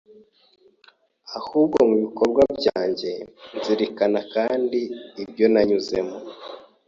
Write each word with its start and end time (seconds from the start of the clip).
ahubwo 1.39 1.77
mu 1.89 1.95
bikorwa 2.03 2.41
byanjye. 2.57 3.11
Nzirikana 3.57 4.19
kandi 4.33 4.79
ibyo 5.23 5.45
nanyuzemo 5.53 6.17